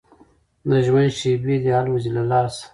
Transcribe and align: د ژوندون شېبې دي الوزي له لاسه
د 0.69 0.71
ژوندون 0.85 1.15
شېبې 1.19 1.55
دي 1.63 1.71
الوزي 1.79 2.11
له 2.17 2.23
لاسه 2.31 2.63